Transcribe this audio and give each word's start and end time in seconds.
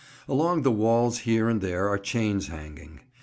Along 0.27 0.63
the 0.63 0.71
walls 0.71 1.19
here 1.29 1.47
and 1.47 1.61
there 1.61 1.87
are 1.87 1.99
chains 1.99 2.47
hanging. 2.47 3.01